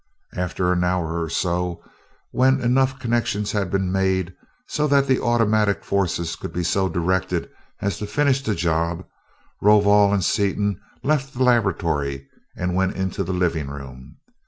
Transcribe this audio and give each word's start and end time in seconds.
After 0.33 0.73
an 0.73 0.83
hour 0.83 1.21
or 1.21 1.29
so, 1.29 1.83
when 2.31 2.59
enough 2.59 2.97
connections 2.97 3.51
had 3.51 3.69
been 3.69 3.91
made 3.91 4.33
so 4.65 4.87
that 4.87 5.07
automatic 5.21 5.83
forces 5.83 6.35
could 6.35 6.51
be 6.51 6.63
so 6.63 6.89
directed 6.89 7.51
as 7.81 7.99
to 7.99 8.07
finish 8.07 8.41
the 8.41 8.55
job, 8.55 9.05
Rovol 9.61 10.11
and 10.11 10.23
Seaton 10.25 10.81
left 11.03 11.35
the 11.35 11.43
laboratory 11.43 12.27
and 12.57 12.73
went 12.73 12.95
into 12.95 13.23
the 13.23 13.31
living 13.31 13.67
room. 13.67 14.17